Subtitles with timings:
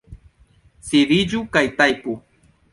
[0.87, 2.19] Sidiĝu kaj tajpu!